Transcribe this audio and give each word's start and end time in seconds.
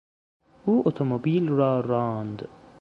او 0.65 0.83
اتومبیل 0.85 1.47
را 1.49 1.79
راند. 1.79 2.47